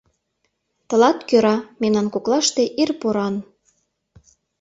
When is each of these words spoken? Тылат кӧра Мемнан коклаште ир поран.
Тылат 0.87 1.19
кӧра 1.29 1.57
Мемнан 1.81 2.07
коклаште 2.13 2.63
ир 2.83 2.89
поран. 3.01 3.35